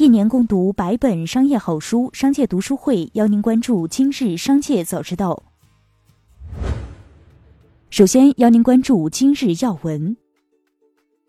[0.00, 5.42] 一年共读百本商业好书，商界读书会邀您关注今日商界早知道。
[7.90, 10.16] 首先邀您关注今日要闻。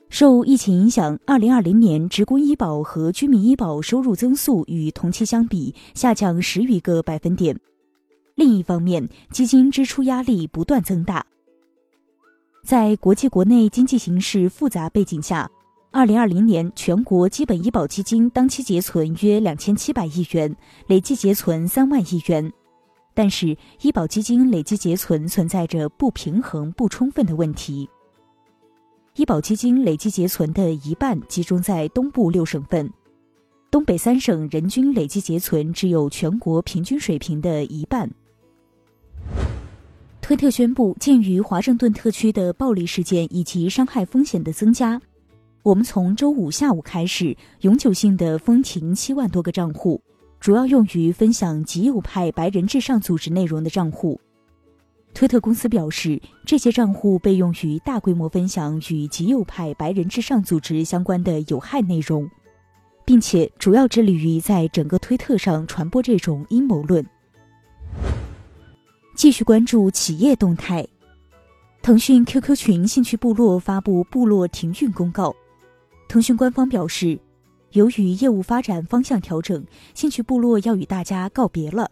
[0.07, 7.60] 受疫情影响，二零二零年职工医保和居民医保收入增速与同期相比下降十余个百分点。
[8.35, 11.26] 另一方面，基金支出压力不断增大。
[12.63, 15.51] 在国际国内经济形势复杂背景下。
[15.94, 20.55] 二零二零年，全国基本医保基金当期结存约两千七百亿元，
[20.88, 22.50] 累计结存三万亿元。
[23.14, 27.90] 但是，医保基金累计结存存在着不平衡、不充分的问题。
[29.16, 32.89] 医保基金累计结存的一半集中在东部六省份，
[33.70, 38.09] 东北三省人均累计结存只有全国平均水平的一半。
[40.22, 45.02] 推特宣布，鉴于华盛顿特区的暴力事件以及伤害风险的增加。
[45.64, 50.02] 我们从周五下午开始，永久性的封停七万多个账户，
[50.40, 54.20] 主要用于分享极右派白人至上组织内容的账户。
[55.14, 62.28] 推特公司表示，这些账户被用于大规模分享与极右派白人至上组织相关的有害内容，
[63.06, 67.06] 并且主要致力于在整个推特上传播这种阴谋论。
[69.16, 70.88] 继续关注企业动态，
[71.84, 75.36] 腾讯 QQ 群兴趣部落发布部落停运公告。
[76.12, 77.17] 腾讯官方表示，
[77.72, 81.90] 由于业务发展方向调整，兴趣部落要与大家告别了。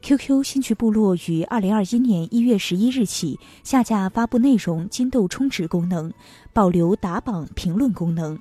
[0.00, 6.10] QQ 兴趣部落于二零二一年一月十一日起下架发布内容金豆充值功能，
[6.54, 8.40] 保留打榜评论功能。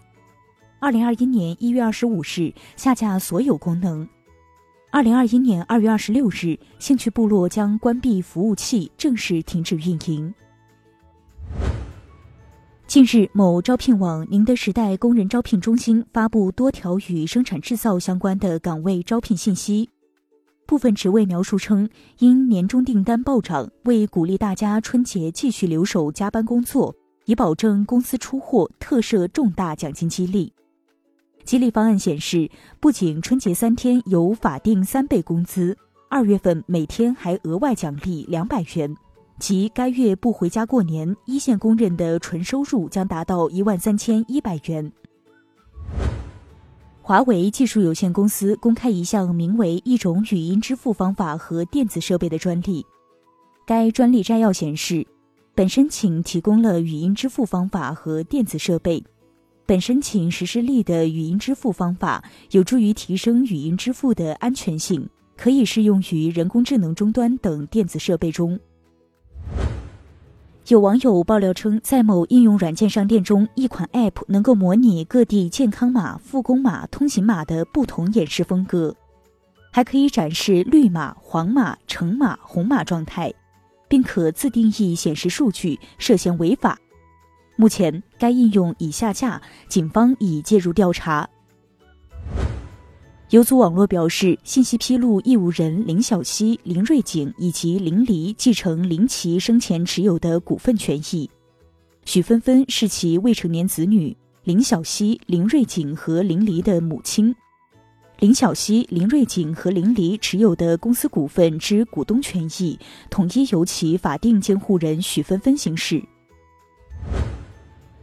[0.80, 4.08] 二零二一年一月二十五日下架所有功能。
[4.90, 10.34] 二零二一年二月二十六日，兴趣部落将关闭服务器，正式停止运营。
[12.88, 19.90] 近日，某招聘网宁德时代工人招聘中心发布多条与生产制造相关的岗位招聘信息。
[20.66, 26.96] 部分职位描述称，因年终订单暴涨，为鼓励大家春节继续留守加班工作，
[27.26, 30.54] 以保证公司出货，特设重大奖金激励。
[31.44, 35.78] 激励方案显示，不仅春节三天有法定三倍工资，
[36.10, 38.96] 二月份每天还额外奖励两百元。
[39.40, 44.92] 即该月不回家过年，一线工人的纯收入将达到一万三千一百元。
[47.04, 52.84] 华为技术有限公司公开一项名为“一种语音支付方法和电子设备”的专利。
[53.66, 55.06] 该专利摘要显示，
[55.54, 59.04] 本申请提供了语音支付方法和电子设备。
[59.68, 68.60] 本申请实施例的语音支付方法有助于提升语音支付的安全性，可以适用于人工智能终端等电子设备中。
[70.68, 78.94] 有网友爆料称，在某应用软件商店中，一款 App 能够模拟各地健康码、复工码、通行码的不同演示风格，
[79.72, 83.34] 还可以展示绿码、黄码、橙码、红码状态，
[83.88, 86.78] 并可自定义显示数据，涉嫌违法。
[87.56, 91.30] 目前，该应用已下架，警方已介入调查。
[93.30, 101.30] 有组网络表示，信息披露义务人林小溪、林瑞景以及林黎继承林奇生前持有的股份权益。
[102.06, 107.36] 许芬芬是其未成年子女，林小溪、林瑞景和林黎的母亲。
[108.20, 112.80] 林小溪、林瑞景和林黎持有的公司股份之股东权益，
[113.10, 116.02] 统一由其法定监护人许芬芬行使。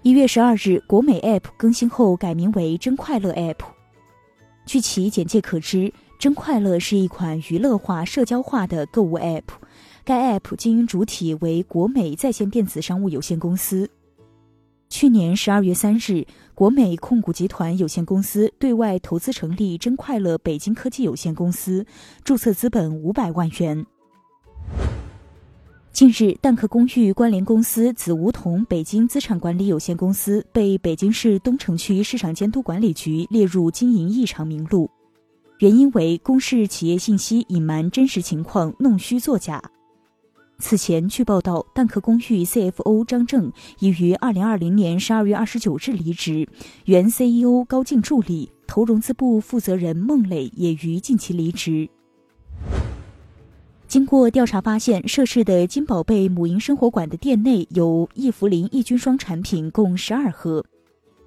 [0.02, 3.56] 一月十二日，国美 App 更新后改名为“真快乐 App”。
[4.66, 9.42] 据其简介可知，真快乐是一款娱乐化、社交化的购物 App。
[10.04, 13.88] 该 App 经营主体为国美在线电子商务有限公司。
[14.88, 21.84] 去年十二月三日，国美控股集团有限公司对外投资成立真快乐北京科技有限公司，
[22.22, 23.84] 注册资本五百万元。
[25.94, 34.90] 近日，蛋壳公寓关联公司紫梧桐北京资产管理有限公司被北京市东城区市场监督管理局列入经营异常名录，
[35.60, 39.62] 原因为公示企业信息隐瞒真实情况、弄虚作假。
[40.58, 46.48] 此前，据报道，蛋壳公寓 CFO 张正已于二零二零年十二月二十九日离职，
[46.86, 51.88] 原 CEO 高静助理、投融资部负责人孟磊也于近期离职。
[53.94, 60.64] 经过调查发现，涉事的金宝贝母婴生活馆的店内有益福林抑菌霜产品共十二盒，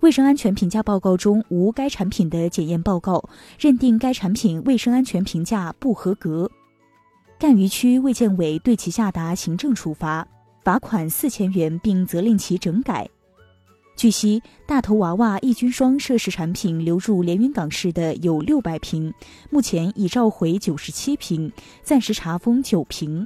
[0.01, 3.23] 卫生安全评价报告中无该产品的检验报告，
[3.57, 6.51] 认定该产品卫生安全评价不合格。
[7.39, 10.27] 赣榆区卫健委对其下达行政处罚，
[10.65, 13.09] 罚款四千元，并责令其整改。
[13.97, 19.11] 据悉，大头娃娃抑菌霜涉事产品流入连云港市的有六百瓶，
[19.49, 21.51] 目前已召回九十七瓶，
[21.81, 23.25] 暂时查封九瓶。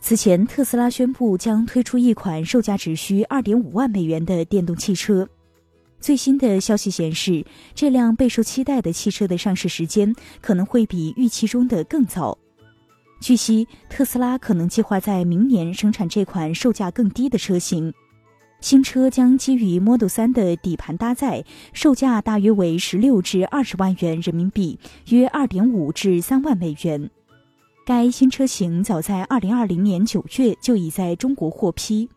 [0.00, 5.28] 此前，特斯拉宣布将推出一款售价只需二点五万美元的电动汽车。
[5.98, 7.44] 最新的消息显示，
[7.74, 12.38] 这辆备受期待的汽车的上市时间可能会比预期中的更早。
[13.20, 17.92] 据悉，特斯拉可能计划在明年生产这款售价更低的车型。
[18.60, 24.78] 新车将基于 Model 3的底盘搭载，售价大约为十六至二十万元人民币，
[25.08, 27.10] 约二点五至三万美元。
[27.86, 32.10] 该新车型早在二零二零年九月就已在中国获批，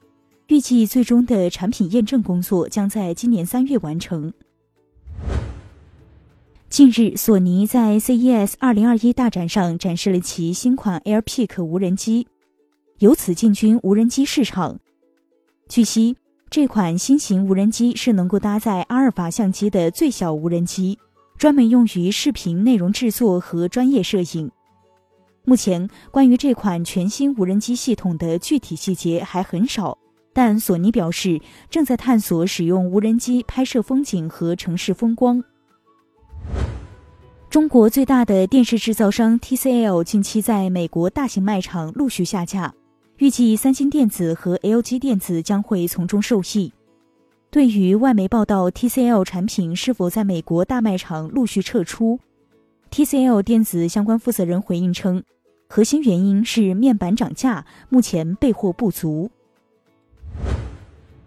[0.48, 4.34] 预计最终的产品验证工作将在今年三月完成。
[6.70, 12.28] 近日，索尼在 CES 二零二一大展上展示了其新款 AirPick 无人机，
[13.00, 14.80] 由此进军无人机市场。
[15.70, 16.18] 据悉。
[16.54, 21.00] 这款新型无人机是能够搭载阿尔法相机的最小无人机，
[21.36, 24.52] 专门用于视频内容制作和专业摄影。
[25.46, 29.98] 目前，关于这款全新无人机系统的具体细节还很少，
[30.32, 31.42] 但索尼表示
[31.72, 35.44] 正在探索使用无人机拍摄风景和城市风光。
[37.50, 42.76] 中国最大的电视制造商 TCL 近期在美国大型卖场陆续下架。
[43.18, 46.74] 预计三星电子和 LG 电子将会从中受益。
[47.52, 52.20] 对于外媒报道 TCL 产品是否在美国大卖场陆续撤出
[52.90, 55.24] ，TCL 电子相关负责人回应称，
[55.70, 59.30] 核心原因是面板涨价，目前备货不足。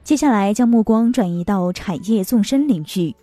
[0.02, 3.14] 接下来将目光转移到产业纵深领域。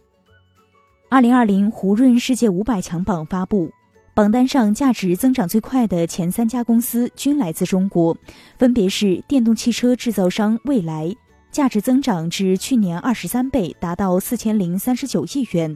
[1.10, 3.70] 二零二零胡润世界五百强榜发布。
[4.16, 8.16] 榜单上价值增长最快的前三家公司均来自中国，
[8.60, 11.12] 分别是电动汽车制造商蔚来，
[11.52, 15.76] 价值增长至去年二十三倍，达到四千零三十九亿元；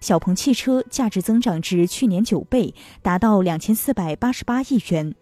[0.00, 5.12] 小鹏汽车价值增长至去年九倍，达到两千四百八十八亿元；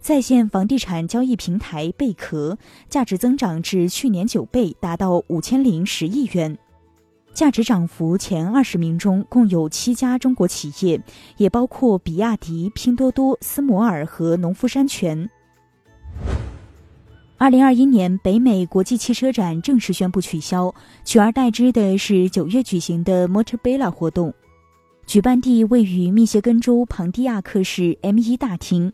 [0.00, 2.56] 在线房地产交易平台贝壳
[2.88, 6.56] 价值增长至去年九倍，达到五千零十亿元。
[7.36, 10.98] 价值涨幅前二十名中共有七家中国企业，
[11.36, 15.28] 也包括比亚迪、拼多多、斯摩尔和农夫山泉。
[17.36, 20.74] 二零二一年北美国际汽车展正式宣布取消，
[21.04, 24.32] 取而代之的是九月举行的 Motorbella 活动，
[25.06, 28.90] 举办地位于密歇根州庞蒂亚克市 M1 大厅。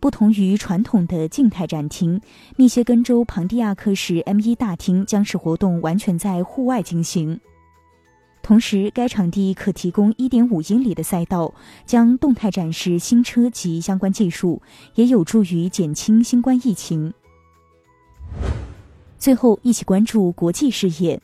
[0.00, 2.20] 不同于传统的静态展厅，
[2.56, 7.38] 密歇根州庞蒂亚克市 M1 大厅将使活动完全在户外进行。
[8.42, 11.54] 同时，该场地可提供1.5英里的赛道，
[11.86, 14.60] 将动态展示新车及相关技术，
[14.96, 17.14] 也有助于减轻新冠疫情。
[19.16, 21.20] 最后，一起关注国际事业。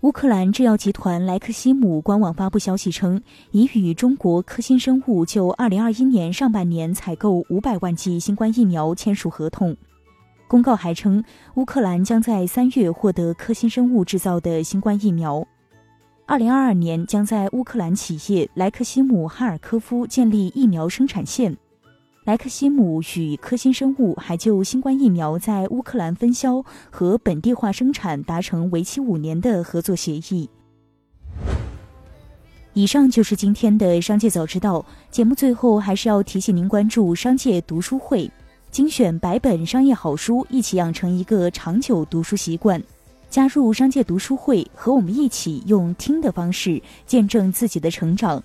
[0.00, 3.20] 乌克兰制药集团莱克西姆官网发布消息称，
[3.50, 9.76] 已与中国科兴生物就2021年上半年采购500万剂新冠疫苗签署合同。
[10.46, 11.22] 公告还称，
[11.56, 15.46] 乌克兰将在三月获得科兴生物制造的新冠疫苗。
[16.28, 21.56] 二零二二年将在乌克兰企业莱克西姆哈尔科夫建立疫苗生产线。
[22.24, 30.50] 莱克西姆与科兴生物还就新冠疫苗在乌克兰分销和本地化生产达成为期五年的合作协议。
[32.74, 38.30] 以上就是今天的商界早知道节目，最后还是要提醒您关注商界读书会，
[38.70, 42.78] 精选百本商业好书，一起养成一个长久读书习惯。
[43.30, 48.42] 加入商界读书会，和我们一起用听的方式见证自己的成长。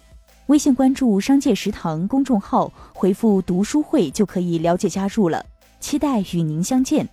[0.47, 5.45] 微信关注“商界食堂”公众号，回复“读书会”就可以了解加入了。
[5.79, 7.07] 期待与您相见。